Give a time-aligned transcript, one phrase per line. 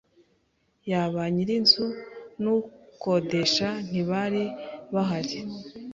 [0.91, 1.85] yaba nyir’inzu
[2.41, 4.43] n’ukodesha ntibari
[4.93, 5.37] bahari.